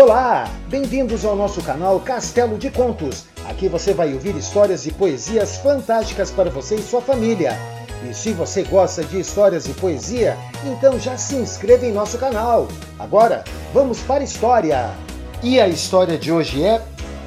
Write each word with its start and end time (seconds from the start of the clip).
Olá! 0.00 0.48
Bem-vindos 0.68 1.24
ao 1.24 1.34
nosso 1.34 1.60
canal 1.60 1.98
Castelo 1.98 2.56
de 2.56 2.70
Contos. 2.70 3.24
Aqui 3.48 3.68
você 3.68 3.92
vai 3.92 4.14
ouvir 4.14 4.36
histórias 4.36 4.86
e 4.86 4.92
poesias 4.92 5.56
fantásticas 5.56 6.30
para 6.30 6.48
você 6.48 6.76
e 6.76 6.82
sua 6.82 7.00
família. 7.00 7.58
E 8.08 8.14
se 8.14 8.30
você 8.30 8.62
gosta 8.62 9.02
de 9.02 9.18
histórias 9.18 9.66
e 9.66 9.70
poesia, 9.70 10.38
então 10.64 11.00
já 11.00 11.18
se 11.18 11.34
inscreva 11.34 11.84
em 11.84 11.92
nosso 11.92 12.16
canal. 12.16 12.68
Agora, 12.96 13.42
vamos 13.74 13.98
para 13.98 14.20
a 14.20 14.24
história. 14.24 14.88
E 15.42 15.60
a 15.60 15.66
história 15.66 16.16
de 16.16 16.30
hoje 16.30 16.62
é 16.62 16.80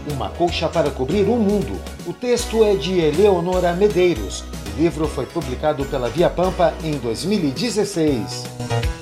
Uma 0.10 0.30
colcha 0.30 0.70
para 0.70 0.90
cobrir 0.90 1.24
o 1.24 1.36
mundo. 1.36 1.78
O 2.08 2.14
texto 2.14 2.64
é 2.64 2.76
de 2.76 3.02
Eleonora 3.02 3.74
Medeiros. 3.74 4.46
O 4.74 4.82
livro 4.82 5.10
foi 5.10 5.26
publicado 5.26 5.84
pela 5.84 6.08
Via 6.08 6.30
Pampa 6.30 6.74
em 6.86 6.94
2016. 6.94 9.01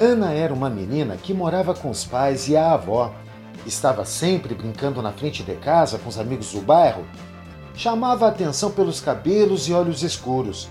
Ana 0.00 0.32
era 0.32 0.52
uma 0.52 0.68
menina 0.68 1.16
que 1.16 1.32
morava 1.32 1.72
com 1.72 1.88
os 1.88 2.04
pais 2.04 2.48
e 2.48 2.56
a 2.56 2.72
avó. 2.72 3.14
Estava 3.64 4.04
sempre 4.04 4.52
brincando 4.52 5.00
na 5.00 5.12
frente 5.12 5.44
de 5.44 5.54
casa 5.54 5.98
com 5.98 6.08
os 6.08 6.18
amigos 6.18 6.52
do 6.52 6.60
bairro. 6.60 7.04
Chamava 7.76 8.26
a 8.26 8.28
atenção 8.28 8.72
pelos 8.72 9.00
cabelos 9.00 9.68
e 9.68 9.72
olhos 9.72 10.02
escuros. 10.02 10.68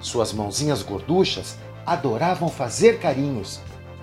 Suas 0.00 0.32
mãozinhas 0.32 0.82
gorduchas 0.82 1.56
adoravam 1.86 2.48
fazer 2.48 2.98
carinhos. 2.98 3.60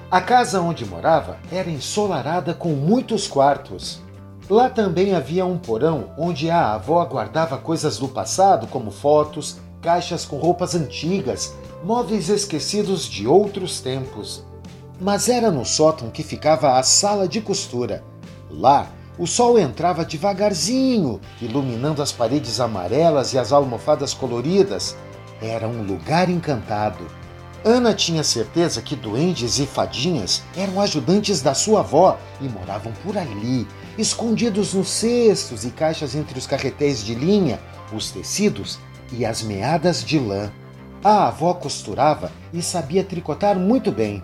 A 0.09 0.21
casa 0.21 0.61
onde 0.61 0.85
morava 0.85 1.37
era 1.51 1.69
ensolarada 1.69 2.53
com 2.53 2.69
muitos 2.69 3.27
quartos. 3.27 4.01
Lá 4.49 4.69
também 4.69 5.13
havia 5.13 5.45
um 5.45 5.57
porão 5.57 6.11
onde 6.17 6.49
a 6.49 6.73
avó 6.73 7.03
guardava 7.03 7.57
coisas 7.57 7.97
do 7.97 8.07
passado, 8.07 8.67
como 8.67 8.91
fotos, 8.91 9.57
caixas 9.81 10.23
com 10.23 10.37
roupas 10.37 10.73
antigas, 10.73 11.53
móveis 11.83 12.29
esquecidos 12.29 13.05
de 13.05 13.27
outros 13.27 13.81
tempos. 13.81 14.43
Mas 14.99 15.27
era 15.27 15.51
no 15.51 15.65
sótão 15.65 16.09
que 16.09 16.23
ficava 16.23 16.77
a 16.77 16.83
sala 16.83 17.27
de 17.27 17.41
costura. 17.41 18.03
Lá, 18.49 18.87
o 19.17 19.27
sol 19.27 19.59
entrava 19.59 20.05
devagarzinho, 20.05 21.19
iluminando 21.41 22.01
as 22.01 22.11
paredes 22.11 22.59
amarelas 22.59 23.33
e 23.33 23.37
as 23.37 23.51
almofadas 23.51 24.13
coloridas. 24.13 24.95
Era 25.41 25.67
um 25.67 25.83
lugar 25.83 26.29
encantado. 26.29 27.05
Ana 27.65 27.93
tinha 27.93 28.23
certeza 28.23 28.81
que 28.81 28.95
duendes 28.95 29.57
e 29.57 29.65
fadinhas 29.65 30.43
eram 30.55 30.81
ajudantes 30.81 31.41
da 31.41 31.53
sua 31.53 31.79
avó 31.79 32.17
e 32.41 32.49
moravam 32.49 32.91
por 33.03 33.17
ali, 33.17 33.65
escondidos 33.97 34.73
nos 34.73 34.89
cestos 34.89 35.63
e 35.63 35.69
caixas 35.69 36.13
entre 36.13 36.37
os 36.37 36.45
carretéis 36.45 37.03
de 37.03 37.15
linha, 37.15 37.59
os 37.95 38.11
tecidos 38.11 38.79
e 39.11 39.25
as 39.25 39.41
meadas 39.41 40.03
de 40.03 40.19
lã. 40.19 40.51
A 41.03 41.27
avó 41.27 41.53
costurava 41.53 42.31
e 42.51 42.61
sabia 42.61 43.03
tricotar 43.03 43.57
muito 43.57 43.91
bem. 43.91 44.21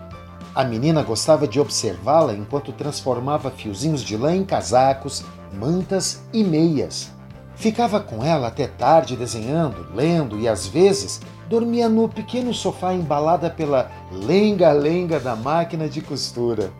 A 0.52 0.64
menina 0.64 1.02
gostava 1.02 1.46
de 1.46 1.60
observá-la 1.60 2.34
enquanto 2.34 2.72
transformava 2.72 3.52
fiozinhos 3.52 4.02
de 4.02 4.16
lã 4.16 4.34
em 4.34 4.44
casacos, 4.44 5.24
mantas 5.52 6.22
e 6.32 6.42
meias. 6.42 7.10
Ficava 7.54 8.00
com 8.00 8.24
ela 8.24 8.48
até 8.48 8.66
tarde 8.66 9.16
desenhando, 9.16 9.86
lendo 9.94 10.40
e 10.40 10.48
às 10.48 10.66
vezes 10.66 11.20
dormia 11.48 11.88
no 11.88 12.08
pequeno 12.08 12.52
sofá 12.52 12.92
embalada 12.92 13.48
pela 13.48 13.90
lenga-lenga 14.10 15.20
da 15.20 15.36
máquina 15.36 15.88
de 15.88 16.00
costura. 16.00 16.72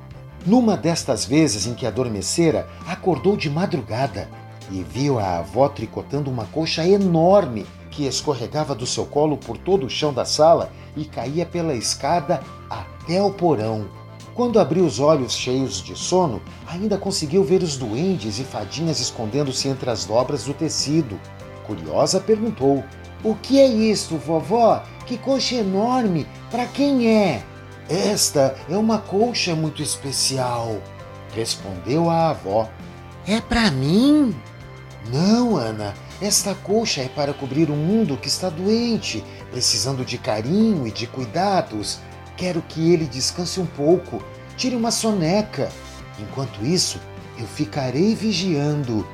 Numa 0.44 0.76
destas 0.76 1.24
vezes 1.24 1.66
em 1.66 1.74
que 1.74 1.86
adormecera, 1.86 2.66
acordou 2.88 3.36
de 3.36 3.48
madrugada 3.50 4.28
e 4.70 4.82
viu 4.82 5.18
a 5.18 5.38
avó 5.38 5.68
tricotando 5.68 6.30
uma 6.30 6.46
colcha 6.46 6.86
enorme 6.86 7.66
que 7.90 8.06
escorregava 8.06 8.74
do 8.74 8.86
seu 8.86 9.04
colo 9.04 9.36
por 9.36 9.58
todo 9.58 9.86
o 9.86 9.90
chão 9.90 10.12
da 10.12 10.24
sala 10.24 10.72
e 10.96 11.04
caía 11.04 11.44
pela 11.44 11.74
escada 11.74 12.40
até 13.02 13.22
o 13.22 13.30
porão. 13.30 13.86
Quando 14.34 14.60
abriu 14.60 14.84
os 14.84 15.00
olhos 15.00 15.32
cheios 15.32 15.82
de 15.82 15.96
sono, 15.96 16.40
ainda 16.66 16.96
conseguiu 16.96 17.42
ver 17.44 17.62
os 17.62 17.76
duendes 17.76 18.38
e 18.38 18.44
fadinhas 18.44 19.00
escondendo-se 19.00 19.68
entre 19.68 19.90
as 19.90 20.04
dobras 20.04 20.44
do 20.44 20.54
tecido. 20.54 21.20
Curiosa, 21.66 22.20
perguntou: 22.20 22.84
O 23.24 23.34
que 23.34 23.58
é 23.58 23.66
isto, 23.66 24.16
vovó? 24.16 24.82
Que 25.06 25.18
colcha 25.18 25.56
enorme! 25.56 26.26
Para 26.50 26.66
quem 26.66 27.08
é? 27.08 27.42
Esta 27.88 28.54
é 28.68 28.76
uma 28.76 28.98
colcha 28.98 29.54
muito 29.54 29.82
especial, 29.82 30.80
respondeu 31.34 32.08
a 32.08 32.30
avó. 32.30 32.68
É 33.26 33.40
para 33.40 33.70
mim? 33.70 34.34
Não, 35.12 35.56
Ana. 35.56 35.94
Esta 36.22 36.54
colcha 36.54 37.00
é 37.00 37.08
para 37.08 37.32
cobrir 37.32 37.70
o 37.70 37.74
mundo 37.74 38.16
que 38.16 38.28
está 38.28 38.48
doente, 38.48 39.24
precisando 39.50 40.04
de 40.04 40.18
carinho 40.18 40.86
e 40.86 40.90
de 40.90 41.06
cuidados. 41.06 41.98
Quero 42.40 42.62
que 42.62 42.90
ele 42.90 43.04
descanse 43.04 43.60
um 43.60 43.66
pouco, 43.66 44.24
tire 44.56 44.74
uma 44.74 44.90
soneca. 44.90 45.70
Enquanto 46.18 46.64
isso, 46.64 46.98
eu 47.38 47.46
ficarei 47.46 48.14
vigiando. 48.14 49.06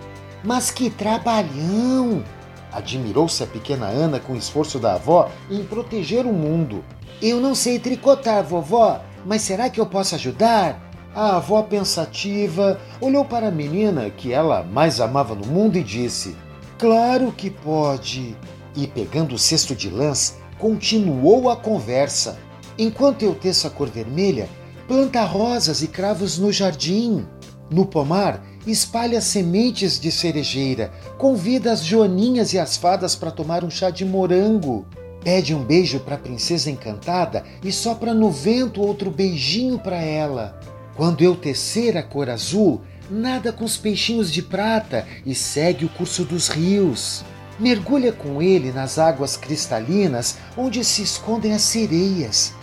Mas 0.44 0.70
que 0.70 0.88
trabalhão! 0.88 2.22
Admirou-se 2.70 3.42
a 3.42 3.46
pequena 3.48 3.86
Ana 3.86 4.20
com 4.20 4.34
o 4.34 4.36
esforço 4.36 4.78
da 4.78 4.94
avó 4.94 5.28
em 5.50 5.64
proteger 5.64 6.24
o 6.24 6.32
mundo. 6.32 6.84
Eu 7.20 7.40
não 7.40 7.52
sei 7.52 7.80
tricotar, 7.80 8.44
vovó, 8.44 9.00
mas 9.24 9.42
será 9.42 9.68
que 9.68 9.80
eu 9.80 9.86
posso 9.86 10.14
ajudar? 10.14 10.80
A 11.12 11.38
avó 11.38 11.62
pensativa 11.62 12.80
olhou 13.00 13.24
para 13.24 13.48
a 13.48 13.50
menina 13.50 14.08
que 14.08 14.32
ela 14.32 14.62
mais 14.62 15.00
amava 15.00 15.34
no 15.34 15.48
mundo 15.48 15.76
e 15.76 15.82
disse: 15.82 16.36
Claro 16.78 17.32
que 17.32 17.50
pode. 17.50 18.36
E 18.76 18.86
pegando 18.86 19.34
o 19.34 19.38
cesto 19.38 19.74
de 19.74 19.90
lãs, 19.90 20.38
continuou 20.60 21.50
a 21.50 21.56
conversa. 21.56 22.45
Enquanto 22.78 23.22
eu 23.22 23.34
teço 23.34 23.66
a 23.66 23.70
cor 23.70 23.88
vermelha, 23.88 24.48
planta 24.86 25.24
rosas 25.24 25.82
e 25.82 25.88
cravos 25.88 26.38
no 26.38 26.52
jardim. 26.52 27.26
No 27.70 27.86
pomar, 27.86 28.44
espalha 28.66 29.20
sementes 29.20 29.98
de 29.98 30.12
cerejeira. 30.12 30.92
Convida 31.16 31.72
as 31.72 31.82
joaninhas 31.82 32.52
e 32.52 32.58
as 32.58 32.76
fadas 32.76 33.16
para 33.16 33.30
tomar 33.30 33.64
um 33.64 33.70
chá 33.70 33.88
de 33.88 34.04
morango. 34.04 34.86
Pede 35.24 35.54
um 35.54 35.64
beijo 35.64 36.00
para 36.00 36.16
a 36.16 36.18
princesa 36.18 36.70
encantada 36.70 37.44
e 37.64 37.72
sopra 37.72 38.12
no 38.12 38.30
vento 38.30 38.82
outro 38.82 39.10
beijinho 39.10 39.78
para 39.78 39.96
ela. 39.96 40.60
Quando 40.94 41.22
eu 41.22 41.34
tecer 41.34 41.96
a 41.96 42.02
cor 42.02 42.30
azul, 42.30 42.82
nada 43.10 43.52
com 43.52 43.64
os 43.64 43.76
peixinhos 43.76 44.30
de 44.30 44.42
prata 44.42 45.06
e 45.24 45.34
segue 45.34 45.84
o 45.84 45.88
curso 45.88 46.24
dos 46.24 46.48
rios. 46.48 47.24
Mergulha 47.58 48.12
com 48.12 48.42
ele 48.42 48.70
nas 48.70 48.98
águas 48.98 49.36
cristalinas 49.36 50.36
onde 50.56 50.84
se 50.84 51.02
escondem 51.02 51.54
as 51.54 51.62
sereias. 51.62 52.54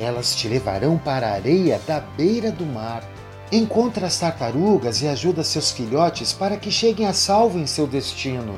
Elas 0.00 0.34
te 0.34 0.48
levarão 0.48 0.96
para 0.96 1.28
a 1.28 1.34
areia 1.34 1.78
da 1.86 2.00
beira 2.00 2.50
do 2.50 2.64
mar. 2.64 3.04
Encontra 3.52 4.06
as 4.06 4.18
tartarugas 4.18 5.02
e 5.02 5.06
ajuda 5.06 5.44
seus 5.44 5.70
filhotes 5.70 6.32
para 6.32 6.56
que 6.56 6.70
cheguem 6.70 7.06
a 7.06 7.12
salvo 7.12 7.58
em 7.58 7.66
seu 7.66 7.86
destino. 7.86 8.56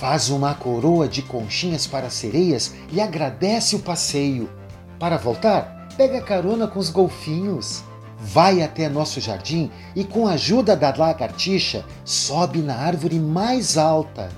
Faz 0.00 0.30
uma 0.30 0.52
coroa 0.52 1.06
de 1.06 1.22
conchinhas 1.22 1.86
para 1.86 2.08
as 2.08 2.14
sereias 2.14 2.74
e 2.90 3.00
agradece 3.00 3.76
o 3.76 3.78
passeio. 3.78 4.50
Para 4.98 5.16
voltar, 5.16 5.86
pega 5.96 6.20
carona 6.20 6.66
com 6.66 6.80
os 6.80 6.90
golfinhos. 6.90 7.84
Vai 8.18 8.60
até 8.60 8.88
nosso 8.88 9.20
jardim 9.20 9.70
e, 9.94 10.02
com 10.02 10.26
a 10.26 10.32
ajuda 10.32 10.74
da 10.74 10.92
lagartixa, 10.96 11.84
sobe 12.04 12.58
na 12.58 12.74
árvore 12.74 13.20
mais 13.20 13.78
alta. 13.78 14.28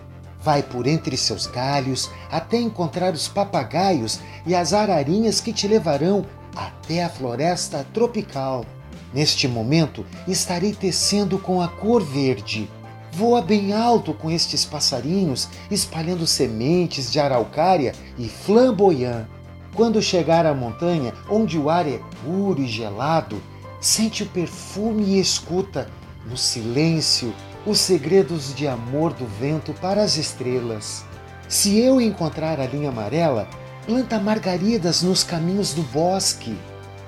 Vai 0.47 0.62
por 0.62 0.87
entre 0.87 1.17
seus 1.17 1.49
galhos 1.49 2.09
até 2.31 2.57
encontrar 2.57 3.12
os 3.12 3.27
papagaios 3.27 4.21
e 4.47 4.55
as 4.55 4.73
ararinhas 4.73 5.41
que 5.41 5.53
te 5.53 5.67
levarão 5.67 6.25
até 6.55 7.03
a 7.03 7.09
floresta 7.09 7.84
tropical. 7.93 8.65
Neste 9.12 9.49
momento, 9.49 10.07
estarei 10.29 10.73
tecendo 10.73 11.37
com 11.37 11.61
a 11.61 11.67
cor 11.67 12.01
verde. 12.01 12.71
Voa 13.11 13.43
bem 13.43 13.73
alto 13.73 14.15
com 14.15 14.31
estes 14.31 14.65
passarinhos, 14.65 15.49
espalhando 15.69 16.29
sementes 16.29 17.11
de 17.11 17.19
araucária 17.19 17.93
e 18.16 18.28
flamboyant. 18.28 19.27
Quando 19.75 20.01
chegar 20.01 20.47
à 20.47 20.54
montanha, 20.54 21.13
onde 21.28 21.59
o 21.59 21.69
ar 21.69 21.89
é 21.89 21.98
puro 22.22 22.63
e 22.63 22.69
gelado, 22.69 23.43
Sente 23.81 24.22
o 24.22 24.27
perfume 24.27 25.04
e 25.04 25.21
escuta, 25.21 25.89
no 26.28 26.37
silêncio, 26.37 27.33
os 27.66 27.80
segredos 27.80 28.54
de 28.54 28.68
amor 28.68 29.13
do 29.13 29.27
vento 29.27 29.74
para 29.74 30.01
as 30.01 30.16
estrelas. 30.16 31.04
Se 31.48 31.78
eu 31.80 32.01
encontrar 32.01 32.60
a 32.60 32.66
linha 32.66 32.91
amarela, 32.91 33.48
planta 33.84 34.21
margaridas 34.21 35.03
nos 35.03 35.24
caminhos 35.24 35.74
do 35.74 35.83
bosque. 35.83 36.57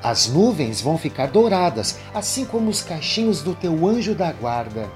As 0.02 0.28
nuvens 0.28 0.80
vão 0.80 0.98
ficar 0.98 1.28
douradas, 1.28 1.98
assim 2.12 2.44
como 2.44 2.70
os 2.70 2.82
cachinhos 2.82 3.40
do 3.40 3.54
teu 3.54 3.86
anjo 3.86 4.14
da 4.14 4.32
guarda. 4.32 4.90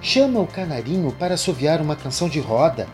Chama 0.00 0.40
o 0.40 0.46
canarinho 0.46 1.12
para 1.12 1.34
assoviar 1.34 1.80
uma 1.80 1.96
canção 1.96 2.28
de 2.28 2.38
roda. 2.38 2.86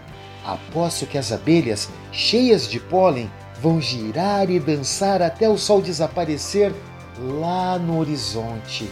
Aposto 0.45 1.07
que 1.07 1.19
as 1.19 1.31
abelhas, 1.31 1.91
cheias 2.11 2.69
de 2.69 2.81
pólen, 2.81 3.31
vão 3.61 3.81
girar 3.81 4.51
e 4.51 4.59
dançar 4.59 5.21
até 5.23 5.49
o 5.49 5.59
sol 5.59 5.81
desaparecer 5.83 6.75
lá 7.19 7.79
no 7.79 7.99
horizonte. 7.99 8.91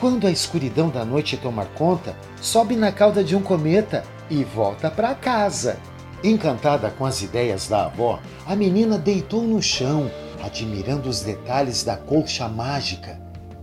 Quando 0.00 0.28
a 0.28 0.30
escuridão 0.30 0.88
da 0.88 1.04
noite 1.04 1.36
tomar 1.36 1.66
conta, 1.74 2.16
sobe 2.40 2.76
na 2.76 2.92
cauda 2.92 3.24
de 3.24 3.34
um 3.34 3.42
cometa 3.42 4.04
e 4.30 4.44
volta 4.44 4.88
para 4.88 5.12
casa. 5.12 5.76
Encantada 6.22 6.88
com 6.90 7.04
as 7.04 7.20
ideias 7.20 7.66
da 7.66 7.86
avó, 7.86 8.20
a 8.46 8.54
menina 8.54 8.96
deitou 8.96 9.42
no 9.42 9.60
chão, 9.60 10.08
admirando 10.40 11.08
os 11.08 11.22
detalhes 11.22 11.82
da 11.82 11.96
colcha 11.96 12.48
mágica. 12.48 13.20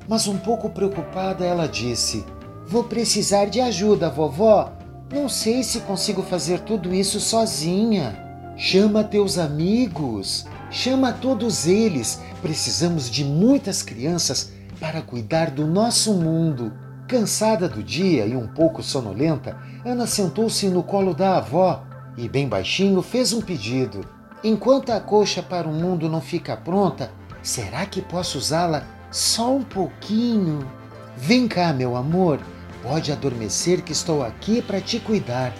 Mas 0.09 0.27
um 0.27 0.37
pouco 0.37 0.69
preocupada, 0.69 1.45
ela 1.45 1.67
disse: 1.67 2.25
Vou 2.67 2.83
precisar 2.83 3.45
de 3.45 3.61
ajuda, 3.61 4.09
vovó. 4.09 4.73
Não 5.13 5.29
sei 5.29 5.63
se 5.63 5.79
consigo 5.81 6.21
fazer 6.21 6.59
tudo 6.61 6.93
isso 6.93 7.21
sozinha. 7.21 8.53
Chama 8.57 9.05
teus 9.05 9.37
amigos, 9.37 10.45
chama 10.69 11.13
todos 11.13 11.65
eles. 11.65 12.19
Precisamos 12.41 13.09
de 13.09 13.23
muitas 13.23 13.81
crianças 13.81 14.51
para 14.79 15.01
cuidar 15.01 15.49
do 15.49 15.65
nosso 15.65 16.13
mundo. 16.13 16.73
Cansada 17.07 17.69
do 17.69 17.83
dia 17.83 18.25
e 18.25 18.35
um 18.35 18.47
pouco 18.47 18.81
sonolenta, 18.81 19.57
Ana 19.85 20.07
sentou-se 20.07 20.67
no 20.69 20.83
colo 20.83 21.13
da 21.13 21.37
avó 21.37 21.83
e, 22.17 22.27
bem 22.27 22.47
baixinho, 22.47 23.01
fez 23.01 23.31
um 23.31 23.41
pedido. 23.41 24.01
Enquanto 24.43 24.91
a 24.91 24.99
coxa 24.99 25.41
para 25.41 25.67
o 25.67 25.73
mundo 25.73 26.09
não 26.09 26.21
fica 26.21 26.57
pronta, 26.57 27.11
será 27.41 27.85
que 27.85 28.01
posso 28.01 28.37
usá-la 28.37 28.83
só 29.11 29.55
um 29.55 29.63
pouquinho? 29.63 30.67
Vem 31.15 31.47
cá, 31.47 31.71
meu 31.71 31.95
amor, 31.95 32.39
pode 32.83 33.11
adormecer 33.11 33.81
que 33.81 33.91
estou 33.91 34.23
aqui 34.23 34.61
para 34.61 34.81
te 34.81 34.99
cuidar. 34.99 35.53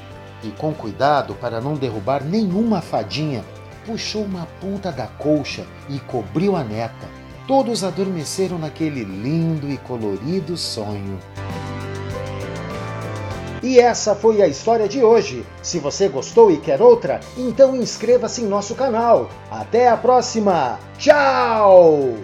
E 0.44 0.50
com 0.52 0.74
cuidado 0.74 1.34
para 1.36 1.62
não 1.62 1.76
derrubar 1.76 2.24
nenhuma 2.24 2.82
fadinha, 2.82 3.44
puxou 3.86 4.24
uma 4.24 4.46
ponta 4.60 4.92
da 4.92 5.08
colcha 5.08 5.66
e 5.90 6.00
cobriu 6.00 6.56
a 6.56 6.64
neta. 6.64 7.25
Todos 7.48 7.84
adormeceram 7.84 8.58
naquele 8.58 9.04
lindo 9.04 9.70
e 9.70 9.78
colorido 9.78 10.58
sonho. 10.58 11.20
E 13.62 13.80
essa 13.80 14.16
foi 14.16 14.42
a 14.42 14.48
história 14.48 14.88
de 14.88 15.04
hoje. 15.04 15.46
Se 15.62 15.80
você 15.80 16.08
gostou 16.08 16.52
e 16.52 16.58
quer 16.58 16.82
outra, 16.82 17.20
então 17.38 17.76
inscreva-se 17.76 18.42
em 18.42 18.48
nosso 18.48 18.76
canal. 18.76 19.30
Até 19.50 19.90
a 19.90 19.98
próxima! 19.98 20.80
Tchau! 20.98 22.16